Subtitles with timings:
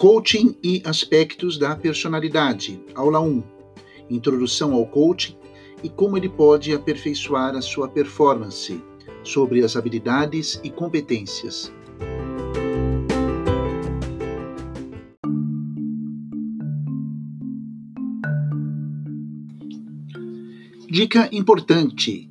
[0.00, 2.82] Coaching e aspectos da personalidade.
[2.94, 3.42] Aula 1.
[4.08, 5.36] Introdução ao coaching
[5.84, 8.82] e como ele pode aperfeiçoar a sua performance,
[9.22, 11.70] sobre as habilidades e competências.
[20.88, 22.29] Dica importante: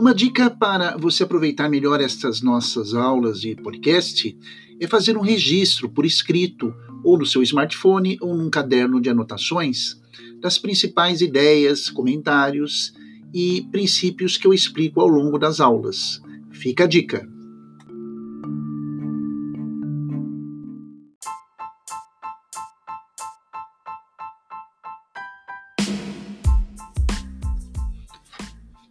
[0.00, 4.34] uma dica para você aproveitar melhor estas nossas aulas de podcast
[4.80, 10.00] é fazer um registro por escrito, ou no seu smartphone ou num caderno de anotações,
[10.40, 12.94] das principais ideias, comentários
[13.34, 16.18] e princípios que eu explico ao longo das aulas.
[16.50, 17.39] Fica a dica!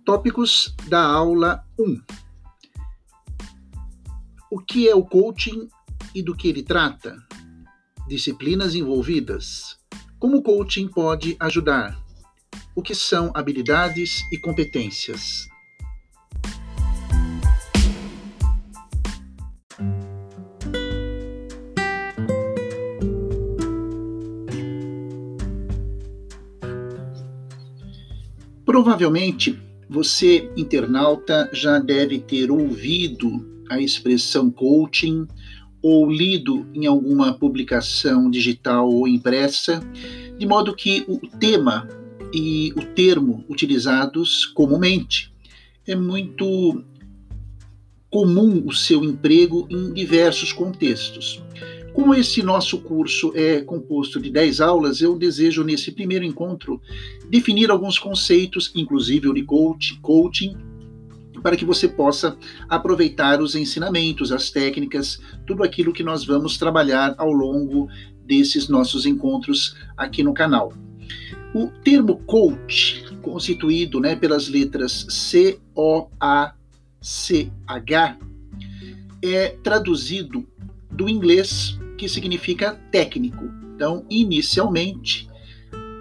[0.09, 2.01] Tópicos da aula 1.
[4.49, 5.69] O que é o coaching
[6.15, 7.15] e do que ele trata?
[8.07, 9.77] Disciplinas envolvidas.
[10.17, 11.95] Como o coaching pode ajudar?
[12.75, 15.47] O que são habilidades e competências?
[28.65, 35.27] Provavelmente você, internauta, já deve ter ouvido a expressão coaching
[35.81, 39.81] ou lido em alguma publicação digital ou impressa,
[40.37, 41.87] de modo que o tema
[42.33, 45.33] e o termo utilizados comumente
[45.87, 46.83] é muito
[48.11, 51.41] comum o seu emprego em diversos contextos.
[51.93, 56.81] Como esse nosso curso é composto de 10 aulas, eu desejo, nesse primeiro encontro,
[57.29, 59.43] definir alguns conceitos, inclusive o de
[60.01, 60.55] coaching,
[61.41, 67.15] para que você possa aproveitar os ensinamentos, as técnicas, tudo aquilo que nós vamos trabalhar
[67.17, 67.87] ao longo
[68.25, 70.73] desses nossos encontros aqui no canal.
[71.53, 76.53] O termo coach, constituído né, pelas letras C, O, A,
[77.01, 78.17] C, H,
[79.23, 80.45] é traduzido
[80.91, 83.49] do inglês, que significa técnico.
[83.75, 85.29] Então, inicialmente,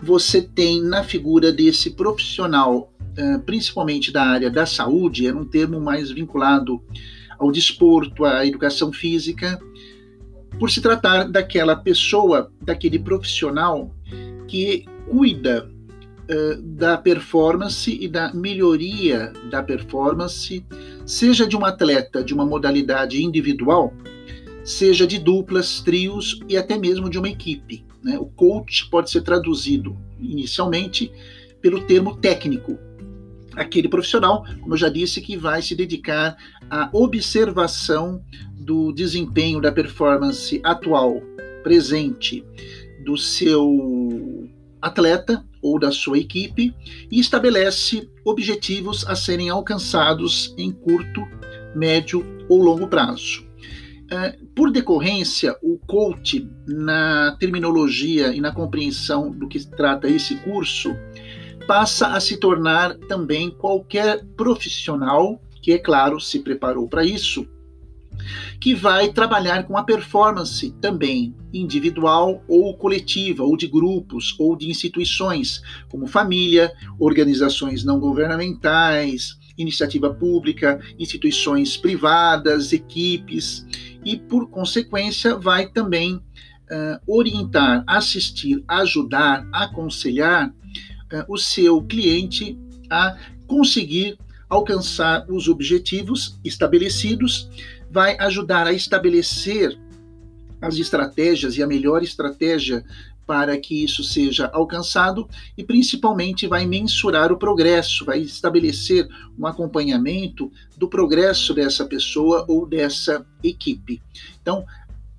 [0.03, 5.81] você tem na figura desse profissional, eh, principalmente da área da saúde, era um termo
[5.81, 6.83] mais vinculado
[7.39, 9.61] ao desporto, à educação física,
[10.59, 13.95] por se tratar daquela pessoa, daquele profissional
[14.49, 15.71] que cuida
[16.29, 20.65] uh, da performance e da melhoria da performance,
[21.07, 23.95] seja de um atleta de uma modalidade individual,
[24.69, 27.87] seja de duplas, trios e até mesmo de uma equipe.
[28.05, 28.19] Né?
[28.19, 31.11] O coach pode ser traduzido inicialmente
[31.63, 32.79] pelo termo técnico,
[33.57, 36.37] aquele profissional, como eu já disse, que vai se dedicar
[36.69, 38.23] à observação
[38.61, 41.23] do desempenho da performance atual,
[41.63, 42.45] presente,
[43.07, 44.51] do seu
[44.83, 46.75] atleta ou da sua equipe
[47.11, 51.23] e estabelece objetivos a serem alcançados em curto,
[51.75, 53.48] médio ou longo prazo.
[54.11, 60.97] É, por decorrência, o coach, na terminologia e na compreensão do que trata esse curso,
[61.67, 67.47] passa a se tornar também qualquer profissional que, é claro, se preparou para isso,
[68.59, 74.71] que vai trabalhar com a performance também individual ou coletiva, ou de grupos, ou de
[74.71, 83.67] instituições, como família, organizações não governamentais, iniciativa pública, instituições privadas, equipes
[84.05, 86.23] e, por consequência, vai também uh,
[87.07, 92.59] orientar, assistir, ajudar, aconselhar uh, o seu cliente
[92.91, 93.17] a
[93.47, 97.49] conseguir alcançar os objetivos estabelecidos,
[97.91, 99.79] vai ajudar a estabelecer
[100.61, 102.85] as estratégias e a melhor estratégia
[103.29, 109.07] para que isso seja alcançado e principalmente vai mensurar o progresso, vai estabelecer
[109.39, 114.01] um acompanhamento do progresso dessa pessoa ou dessa equipe.
[114.41, 114.65] Então,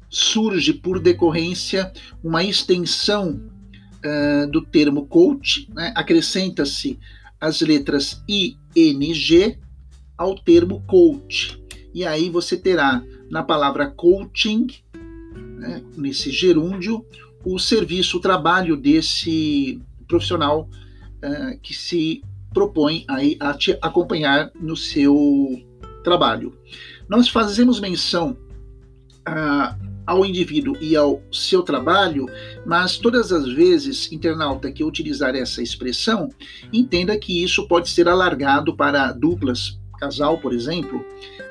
[0.09, 3.39] surge por decorrência uma extensão
[4.03, 5.93] uh, do termo coach, né?
[5.95, 6.97] acrescenta-se
[7.39, 9.55] as letras ING
[10.17, 11.63] ao termo coach.
[11.93, 14.65] E aí você terá na palavra coaching,
[15.59, 17.05] né, nesse gerúndio,
[17.45, 20.69] o serviço, o trabalho desse profissional
[21.23, 22.21] uh, que se
[22.53, 25.15] propõe aí a te acompanhar no seu
[26.03, 26.57] trabalho.
[27.07, 28.37] Nós fazemos menção
[29.27, 32.25] uh, ao indivíduo e ao seu trabalho,
[32.65, 36.29] mas todas as vezes, internauta que utilizar essa expressão,
[36.73, 41.03] entenda que isso pode ser alargado para duplas, casal, por exemplo,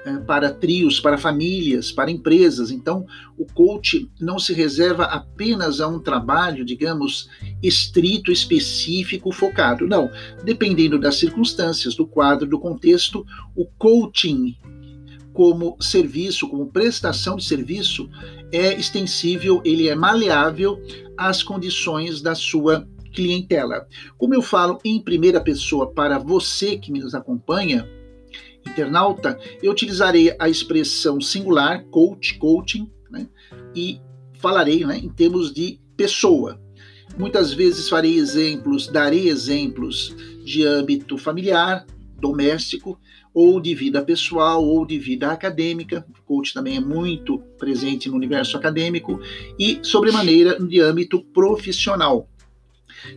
[0.04, 2.70] é, para trios, para famílias, para empresas.
[2.70, 3.06] Então,
[3.36, 7.28] o coach não se reserva apenas a um trabalho, digamos,
[7.62, 9.86] estrito, específico, focado.
[9.86, 10.10] Não.
[10.44, 13.24] Dependendo das circunstâncias, do quadro, do contexto,
[13.54, 14.56] o coaching
[15.32, 18.10] como serviço, como prestação de serviço,
[18.50, 20.82] é extensível, ele é maleável
[21.16, 23.86] às condições da sua clientela.
[24.16, 27.88] Como eu falo em primeira pessoa para você que nos acompanha,
[28.68, 33.28] internauta, eu utilizarei a expressão singular, coach, coaching, né,
[33.74, 34.00] e
[34.34, 36.60] falarei né, em termos de pessoa.
[37.18, 41.84] Muitas vezes farei exemplos, darei exemplos de âmbito familiar,
[42.20, 42.98] doméstico,
[43.34, 46.04] ou de vida pessoal, ou de vida acadêmica.
[46.08, 49.20] O coach também é muito presente no universo acadêmico,
[49.58, 52.28] e, sobremaneira, de âmbito profissional.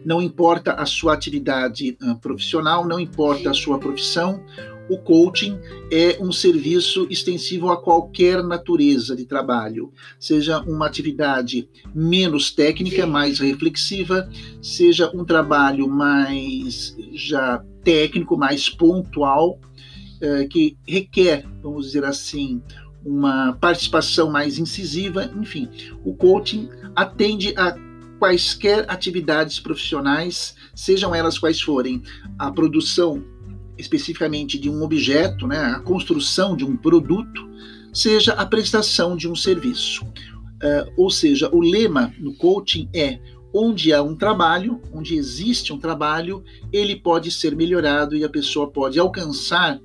[0.06, 4.44] Não importa a sua atividade uh, profissional, não importa a sua profissão,
[4.92, 5.58] o coaching
[5.90, 13.40] é um serviço extensivo a qualquer natureza de trabalho, seja uma atividade menos técnica, mais
[13.40, 14.30] reflexiva,
[14.62, 19.58] seja um trabalho mais já técnico, mais pontual,
[20.20, 22.62] eh, que requer, vamos dizer assim,
[23.06, 25.70] uma participação mais incisiva, enfim,
[26.04, 27.78] o coaching atende a
[28.20, 32.04] quaisquer atividades profissionais, sejam elas quais forem,
[32.38, 33.24] a produção
[33.82, 37.50] especificamente de um objeto, né, a construção de um produto,
[37.92, 40.06] seja a prestação de um serviço.
[40.06, 43.20] Uh, ou seja, o lema no coaching é
[43.54, 48.70] onde há um trabalho, onde existe um trabalho, ele pode ser melhorado e a pessoa
[48.70, 49.82] pode alcançar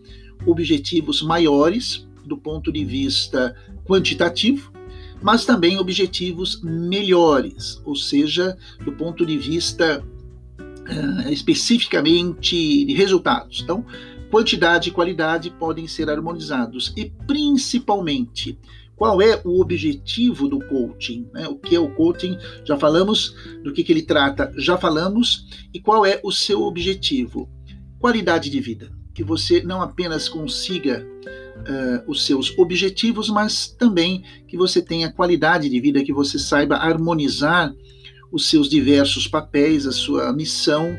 [0.47, 4.71] objetivos maiores do ponto de vista quantitativo,
[5.23, 10.05] mas também objetivos melhores, ou seja, do ponto de vista
[10.89, 13.61] uh, especificamente de resultados.
[13.63, 13.85] Então,
[14.31, 18.59] quantidade e qualidade podem ser harmonizados e principalmente
[18.97, 21.29] qual é o objetivo do coaching?
[21.33, 21.47] Né?
[21.47, 22.39] O que é o coaching?
[22.65, 27.49] Já falamos do que, que ele trata, já falamos, e qual é o seu objetivo?
[28.01, 28.91] Qualidade de vida.
[29.15, 31.07] Que você não apenas consiga
[31.57, 36.77] uh, os seus objetivos, mas também que você tenha qualidade de vida, que você saiba
[36.77, 37.75] harmonizar
[38.31, 40.97] os seus diversos papéis, a sua missão,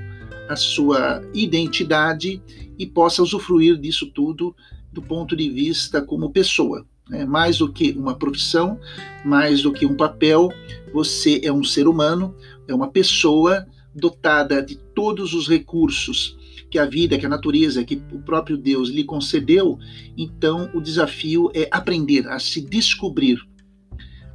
[0.47, 2.41] a sua identidade
[2.77, 4.55] e possa usufruir disso tudo
[4.91, 6.85] do ponto de vista como pessoa.
[7.09, 7.25] Né?
[7.25, 8.79] Mais do que uma profissão,
[9.25, 10.49] mais do que um papel,
[10.93, 12.35] você é um ser humano,
[12.67, 16.37] é uma pessoa dotada de todos os recursos
[16.69, 19.79] que a vida, que a natureza, que o próprio Deus lhe concedeu,
[20.17, 23.39] então o desafio é aprender a se descobrir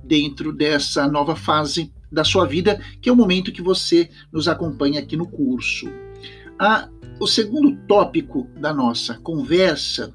[0.02, 5.00] dentro dessa nova fase da sua vida, que é o momento que você nos acompanha
[5.00, 5.88] aqui no curso.
[7.18, 10.14] O segundo tópico da nossa conversa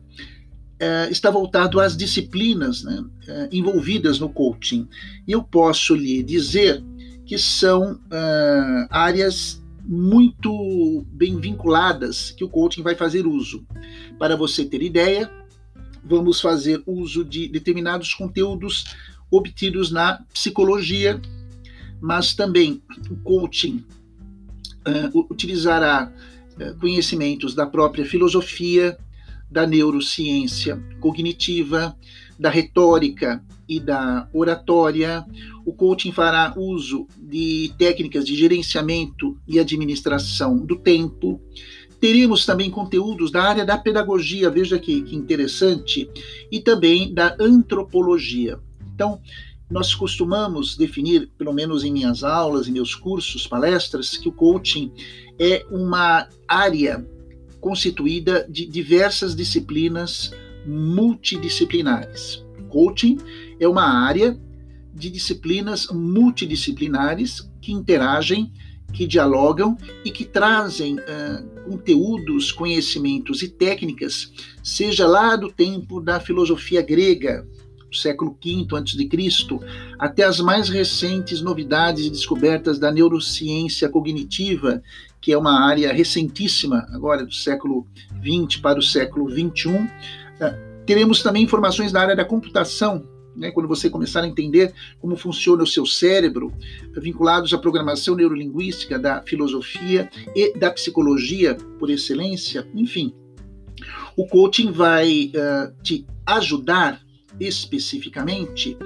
[0.80, 4.88] é, está voltado às disciplinas né, é, envolvidas no coaching.
[5.28, 6.84] E eu posso lhe dizer
[7.26, 13.66] que são é, áreas muito bem vinculadas que o coaching vai fazer uso.
[14.20, 15.32] Para você ter ideia,
[16.04, 18.86] vamos fazer uso de determinados conteúdos
[19.32, 21.22] obtidos na psicologia,
[22.02, 23.84] mas também o coaching
[24.88, 26.12] uh, utilizará
[26.60, 28.98] uh, conhecimentos da própria filosofia,
[29.50, 31.96] da neurociência cognitiva,
[32.38, 35.26] da retórica e da oratória.
[35.66, 41.42] O coaching fará uso de técnicas de gerenciamento e administração do tempo.
[42.00, 46.10] Teremos também conteúdos da área da pedagogia, veja que, que interessante,
[46.52, 48.60] e também da antropologia.
[48.94, 49.20] Então,
[49.70, 54.92] nós costumamos definir, pelo menos em minhas aulas, em meus cursos, palestras, que o coaching
[55.38, 57.06] é uma área
[57.60, 60.32] constituída de diversas disciplinas
[60.66, 62.46] multidisciplinares.
[62.70, 63.18] Coaching
[63.60, 64.40] é uma área
[64.94, 68.52] de disciplinas multidisciplinares que interagem,
[68.94, 74.32] que dialogam e que trazem uh, conteúdos, conhecimentos e técnicas,
[74.64, 77.46] seja lá do tempo da filosofia grega,
[77.92, 79.60] século V a.C.,
[79.98, 84.82] até as mais recentes novidades e descobertas da neurociência cognitiva,
[85.22, 87.86] que é uma área recentíssima, agora do século
[88.22, 89.90] XX para o século XXI.
[90.40, 93.04] Ah, teremos também informações da área da computação,
[93.36, 96.52] né, quando você começar a entender como funciona o seu cérebro,
[96.96, 103.14] vinculados à programação neurolinguística, da filosofia e da psicologia por excelência, enfim.
[104.16, 107.00] O coaching vai uh, te ajudar
[107.40, 108.78] especificamente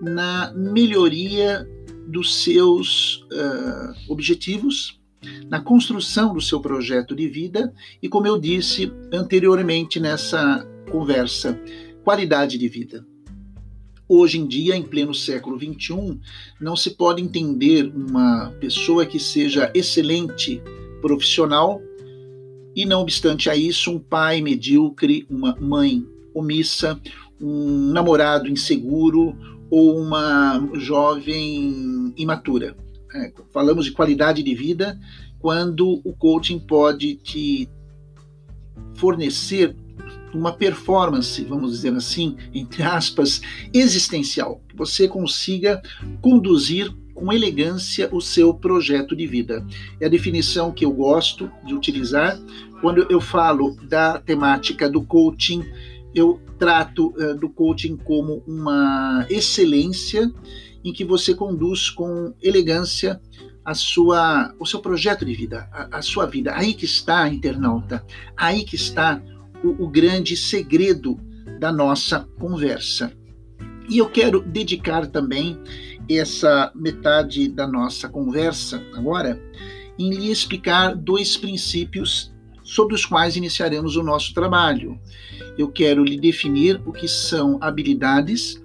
[0.00, 1.66] na melhoria
[2.06, 5.00] dos seus uh, objetivos,
[5.48, 7.72] na construção do seu projeto de vida
[8.02, 11.58] e, como eu disse anteriormente nessa conversa,
[12.04, 13.04] qualidade de vida.
[14.08, 16.20] Hoje em dia, em pleno século XXI,
[16.60, 20.62] não se pode entender uma pessoa que seja excelente
[21.00, 21.82] profissional
[22.74, 27.00] e, não obstante a isso, um pai medíocre, uma mãe omissa,
[27.40, 29.36] um namorado inseguro
[29.70, 32.76] ou uma jovem imatura.
[33.14, 34.98] É, falamos de qualidade de vida
[35.38, 37.68] quando o coaching pode te
[38.94, 39.74] fornecer
[40.34, 43.40] uma performance, vamos dizer assim, entre aspas,
[43.72, 45.80] existencial, que você consiga
[46.20, 49.66] conduzir com elegância o seu projeto de vida.
[49.98, 52.38] É a definição que eu gosto de utilizar
[52.82, 55.64] quando eu falo da temática do coaching.
[56.16, 60.32] Eu trato uh, do coaching como uma excelência
[60.82, 63.20] em que você conduz com elegância
[63.62, 66.54] a sua, o seu projeto de vida, a, a sua vida.
[66.54, 68.02] Aí que está, internauta,
[68.34, 69.20] aí que está
[69.62, 71.20] o, o grande segredo
[71.58, 73.12] da nossa conversa.
[73.88, 75.58] E eu quero dedicar também
[76.08, 79.40] essa metade da nossa conversa agora
[79.98, 82.32] em lhe explicar dois princípios
[82.66, 84.98] sobre os quais iniciaremos o nosso trabalho.
[85.56, 88.60] Eu quero lhe definir o que são habilidades,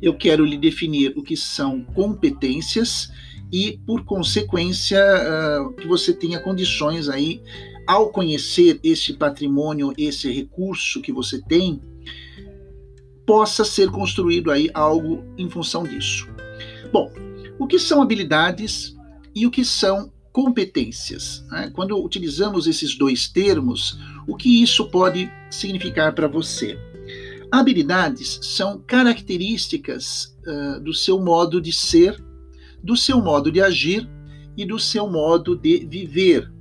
[0.00, 3.10] eu quero lhe definir o que são competências
[3.52, 7.42] e, por consequência, uh, que você tenha condições aí
[7.86, 11.82] ao conhecer esse patrimônio, esse recurso que você tem,
[13.26, 16.28] possa ser construído aí algo em função disso.
[16.92, 17.10] Bom,
[17.58, 18.96] o que são habilidades
[19.34, 21.46] e o que são competências?
[21.50, 21.70] Né?
[21.72, 26.78] Quando utilizamos esses dois termos, o que isso pode significar para você?
[27.50, 32.22] Habilidades são características uh, do seu modo de ser,
[32.82, 34.10] do seu modo de agir
[34.56, 36.52] e do seu modo de viver,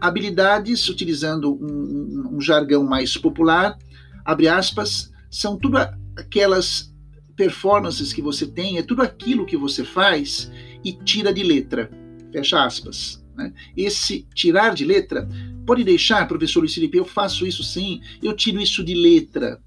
[0.00, 3.76] Habilidades, utilizando um, um jargão mais popular,
[4.24, 5.76] abre aspas, são tudo
[6.16, 6.94] aquelas
[7.34, 10.50] performances que você tem, é tudo aquilo que você faz
[10.84, 11.90] e tira de letra.
[12.32, 13.22] Fecha aspas.
[13.36, 13.52] Né?
[13.76, 15.28] Esse tirar de letra
[15.66, 19.60] pode deixar, professor Luiz Felipe, eu faço isso sim, eu tiro isso de letra.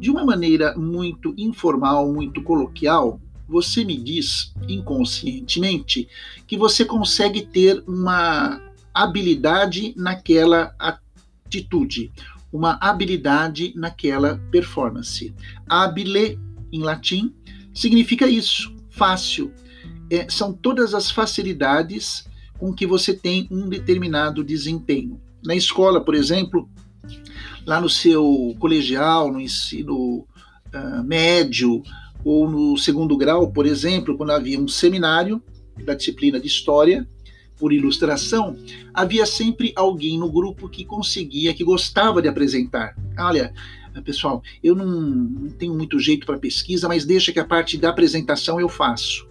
[0.00, 6.08] De uma maneira muito informal, muito coloquial, você me diz inconscientemente
[6.46, 8.60] que você consegue ter uma
[8.92, 12.10] habilidade naquela atitude,
[12.52, 15.34] uma habilidade naquela performance.
[15.68, 16.38] Habile,
[16.72, 17.34] em latim,
[17.74, 19.52] significa isso, fácil.
[20.10, 22.24] É, são todas as facilidades
[22.58, 25.20] com que você tem um determinado desempenho.
[25.44, 26.68] Na escola, por exemplo,
[27.66, 30.26] lá no seu colegial, no ensino
[30.74, 31.82] uh, médio
[32.24, 35.42] ou no segundo grau, por exemplo, quando havia um seminário
[35.84, 37.06] da disciplina de história,
[37.58, 38.56] por ilustração,
[38.92, 42.96] havia sempre alguém no grupo que conseguia, que gostava de apresentar.
[43.18, 43.52] Olha,
[44.04, 47.90] pessoal, eu não, não tenho muito jeito para pesquisa, mas deixa que a parte da
[47.90, 49.28] apresentação eu faço.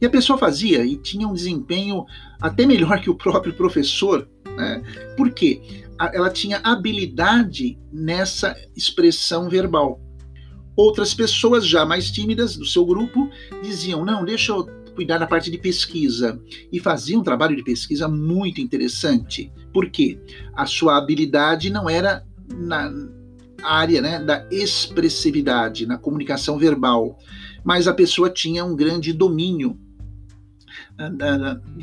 [0.00, 2.04] E a pessoa fazia e tinha um desempenho
[2.40, 4.28] até melhor que o próprio professor.
[4.56, 4.82] Né?
[5.16, 5.84] Por quê?
[6.12, 10.00] Ela tinha habilidade nessa expressão verbal.
[10.76, 13.28] Outras pessoas já mais tímidas do seu grupo
[13.62, 14.64] diziam: Não, deixa eu
[14.94, 16.40] cuidar da parte de pesquisa
[16.72, 19.52] e fazia um trabalho de pesquisa muito interessante.
[19.72, 20.20] Por quê?
[20.54, 22.24] A sua habilidade não era
[22.56, 22.92] na
[23.62, 27.18] área né, da expressividade, na comunicação verbal,
[27.64, 29.78] mas a pessoa tinha um grande domínio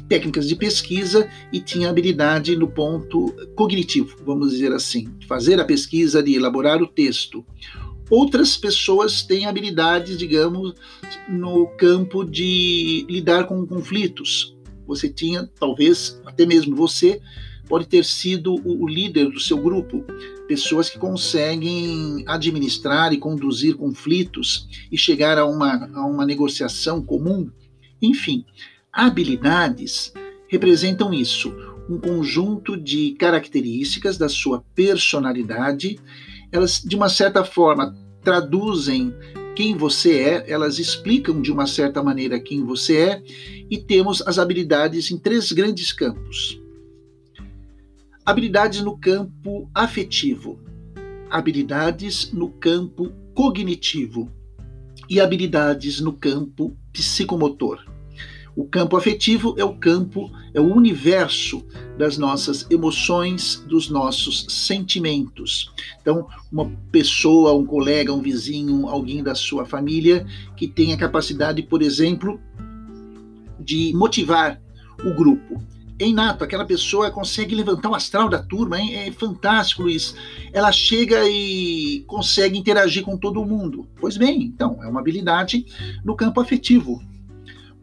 [0.09, 5.65] técnicas de pesquisa e tinha habilidade no ponto cognitivo, vamos dizer assim, de fazer a
[5.65, 7.45] pesquisa, de elaborar o texto.
[8.09, 10.73] Outras pessoas têm habilidades, digamos,
[11.27, 14.55] no campo de lidar com conflitos.
[14.85, 17.19] Você tinha, talvez, até mesmo você,
[17.67, 20.05] pode ter sido o líder do seu grupo,
[20.47, 27.49] pessoas que conseguem administrar e conduzir conflitos e chegar a uma, a uma negociação comum.
[27.99, 28.45] Enfim,
[28.95, 30.13] habilidades
[30.47, 31.53] representam isso,
[31.89, 35.99] um conjunto de características da sua personalidade
[36.51, 39.13] elas de uma certa forma traduzem
[39.55, 43.23] quem você é, elas explicam de uma certa maneira quem você é,
[43.69, 46.61] e temos as habilidades em três grandes campos.
[48.25, 50.59] Habilidades no campo afetivo,
[51.29, 54.31] habilidades no campo cognitivo
[55.09, 57.94] e habilidades no campo psicomotor.
[58.55, 61.65] O campo afetivo é o campo, é o universo
[61.97, 65.73] das nossas emoções, dos nossos sentimentos.
[66.01, 71.61] Então, uma pessoa, um colega, um vizinho, alguém da sua família que tem a capacidade,
[71.63, 72.39] por exemplo,
[73.59, 74.61] de motivar
[75.03, 75.61] o grupo.
[75.99, 78.95] é inato, aquela pessoa consegue levantar o astral da turma, hein?
[78.95, 80.15] é fantástico, Luiz.
[80.53, 83.85] Ela chega e consegue interagir com todo mundo.
[83.99, 85.65] Pois bem, então, é uma habilidade
[86.05, 87.01] no campo afetivo.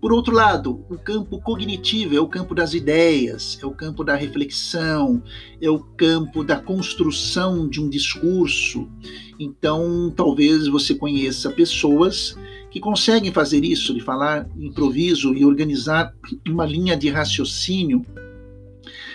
[0.03, 4.17] Por outro lado, o campo cognitivo é o campo das ideias, é o campo da
[4.17, 5.23] reflexão,
[5.61, 8.91] é o campo da construção de um discurso.
[9.39, 12.37] Então, talvez você conheça pessoas
[12.69, 16.13] que conseguem fazer isso, de falar improviso e organizar
[16.49, 18.05] uma linha de raciocínio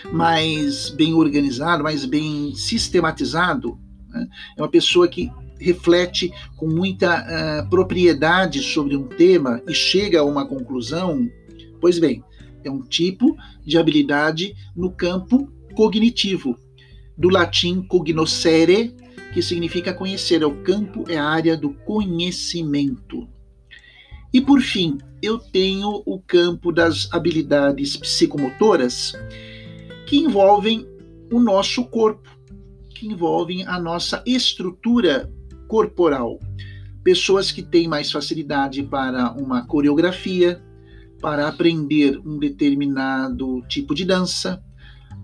[0.09, 3.77] mais bem organizado, mais bem sistematizado.
[4.07, 4.25] Né?
[4.55, 10.23] É uma pessoa que reflete com muita uh, propriedade sobre um tema e chega a
[10.23, 11.29] uma conclusão.
[11.79, 12.23] Pois bem,
[12.63, 13.35] é um tipo
[13.65, 16.57] de habilidade no campo cognitivo,
[17.17, 18.95] do latim cognoscere,
[19.33, 20.41] que significa conhecer.
[20.41, 23.27] É o campo, é a área do conhecimento.
[24.33, 29.13] E por fim, eu tenho o campo das habilidades psicomotoras
[30.05, 30.87] que envolvem
[31.31, 32.29] o nosso corpo,
[32.89, 35.31] que envolvem a nossa estrutura
[35.67, 36.39] corporal.
[37.03, 40.61] Pessoas que têm mais facilidade para uma coreografia,
[41.21, 44.61] para aprender um determinado tipo de dança,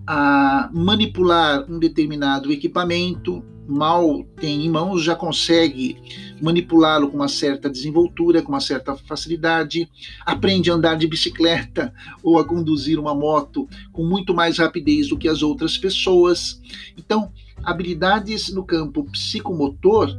[0.06, 5.96] a manipular um determinado equipamento, mal tem em mãos, já consegue
[6.40, 9.88] manipulá-lo com uma certa desenvoltura, com uma certa facilidade,
[10.24, 15.16] aprende a andar de bicicleta ou a conduzir uma moto com muito mais rapidez do
[15.16, 16.60] que as outras pessoas.
[16.96, 17.32] Então,
[17.62, 20.14] habilidades no campo psicomotor,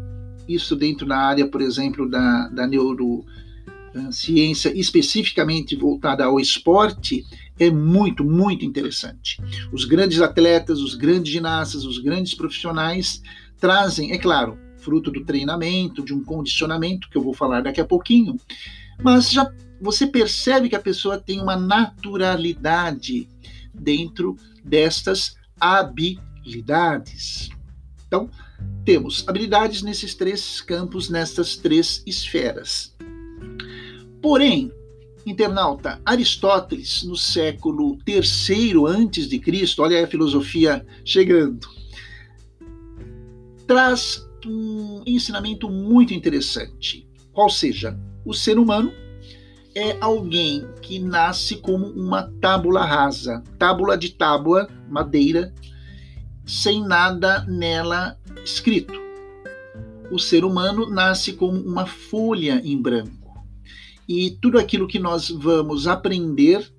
[0.48, 7.26] isso dentro da área, por exemplo, da, da neurociência especificamente voltada ao esporte,
[7.60, 9.42] é muito, muito interessante.
[9.72, 13.22] Os grandes atletas, os grandes ginastas, os grandes profissionais
[13.60, 17.86] trazem, é claro, fruto do treinamento, de um condicionamento que eu vou falar daqui a
[17.86, 18.38] pouquinho,
[19.02, 19.50] mas já
[19.82, 23.28] você percebe que a pessoa tem uma naturalidade
[23.74, 27.50] dentro destas habilidades.
[28.08, 28.30] Então,
[28.84, 32.96] temos habilidades nesses três campos, nestas três esferas.
[34.22, 34.72] Porém,
[35.26, 41.68] internauta, Aristóteles, no século III antes de Cristo, olha a filosofia chegando,
[43.66, 47.08] traz um ensinamento muito interessante.
[47.34, 48.92] Qual seja, o ser humano
[49.74, 55.54] é alguém que nasce como uma tábula rasa, tábula de tábua, madeira,
[56.46, 58.94] sem nada nela escrito.
[60.12, 63.44] O ser humano nasce como uma folha em branco.
[64.08, 66.72] E tudo aquilo que nós vamos aprender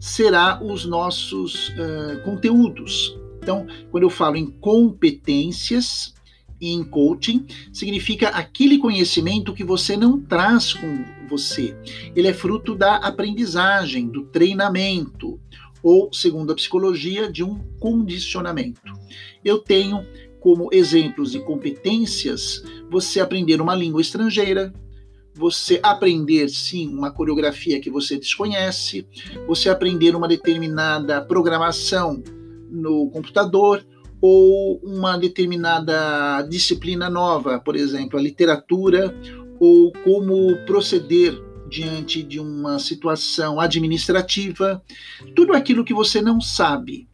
[0.00, 3.16] será os nossos uh, conteúdos.
[3.42, 6.14] Então, quando eu falo em competências,
[6.60, 11.76] em coaching significa aquele conhecimento que você não traz com você.
[12.14, 15.38] Ele é fruto da aprendizagem, do treinamento,
[15.82, 18.80] ou, segundo a psicologia, de um condicionamento.
[19.44, 20.06] Eu tenho
[20.44, 24.74] como exemplos de competências você aprender uma língua estrangeira,
[25.34, 29.08] você aprender sim uma coreografia que você desconhece,
[29.46, 32.22] você aprender uma determinada programação
[32.70, 33.82] no computador,
[34.20, 39.14] ou uma determinada disciplina nova, por exemplo, a literatura,
[39.58, 44.82] ou como proceder diante de uma situação administrativa,
[45.34, 47.08] tudo aquilo que você não sabe.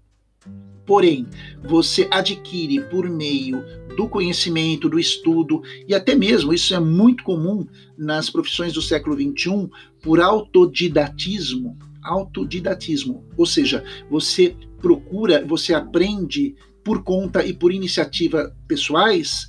[0.91, 1.25] Porém,
[1.63, 3.65] você adquire por meio
[3.97, 7.65] do conhecimento, do estudo, e até mesmo isso é muito comum
[7.97, 9.71] nas profissões do século XXI,
[10.03, 11.79] por autodidatismo.
[12.03, 19.49] Autodidatismo, ou seja, você procura, você aprende por conta e por iniciativa pessoais,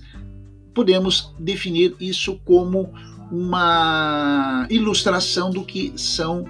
[0.75, 2.93] podemos definir isso como
[3.31, 6.45] uma ilustração do que são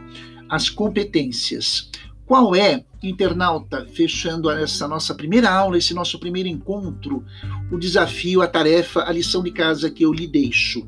[0.50, 1.90] as competências.
[2.32, 7.26] Qual é, internauta, fechando essa nossa primeira aula, esse nosso primeiro encontro,
[7.70, 10.88] o desafio, a tarefa, a lição de casa que eu lhe deixo?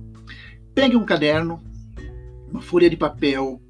[0.73, 1.62] Pegue um caderno,
[2.49, 3.62] uma folha de papel,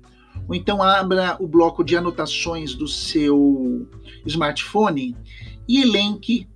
[0.48, 3.90] ou então abra o bloco de anotações do seu
[4.24, 5.18] smartphone
[5.68, 6.48] e elenque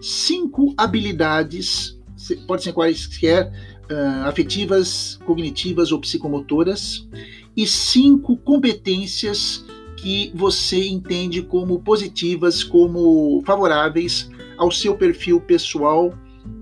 [0.00, 2.00] cinco habilidades,
[2.46, 3.52] pode ser quaisquer,
[3.90, 7.06] uh, afetivas, cognitivas ou psicomotoras,
[7.54, 9.66] e cinco competências
[10.02, 16.12] que você entende como positivas, como favoráveis ao seu perfil pessoal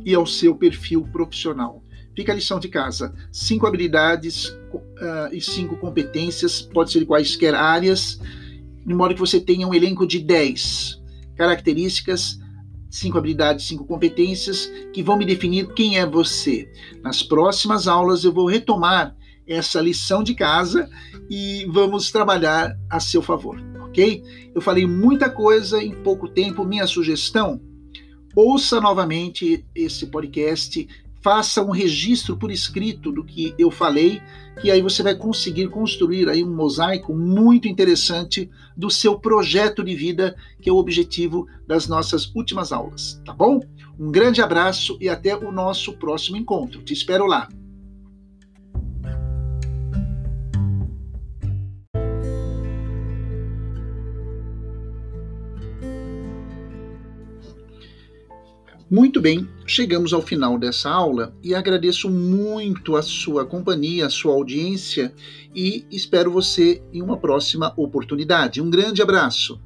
[0.04, 1.82] e ao seu perfil profissional.
[2.14, 8.20] Fica a lição de casa: cinco habilidades uh, e cinco competências, pode ser quaisquer áreas,
[8.86, 11.00] de modo que você tenha um elenco de 10
[11.34, 12.38] características,
[12.90, 16.70] cinco habilidades, cinco competências que vão me definir quem é você.
[17.02, 19.16] Nas próximas aulas eu vou retomar
[19.50, 20.88] essa lição de casa
[21.28, 24.22] e vamos trabalhar a seu favor, ok?
[24.54, 26.64] Eu falei muita coisa em pouco tempo.
[26.64, 27.60] Minha sugestão:
[28.34, 30.88] ouça novamente esse podcast,
[31.20, 34.22] faça um registro por escrito do que eu falei,
[34.62, 39.96] que aí você vai conseguir construir aí um mosaico muito interessante do seu projeto de
[39.96, 43.60] vida, que é o objetivo das nossas últimas aulas, tá bom?
[43.98, 46.82] Um grande abraço e até o nosso próximo encontro.
[46.82, 47.48] Te espero lá.
[58.90, 64.32] Muito bem, chegamos ao final dessa aula e agradeço muito a sua companhia, a sua
[64.32, 65.14] audiência
[65.54, 68.60] e espero você em uma próxima oportunidade.
[68.60, 69.60] Um grande abraço.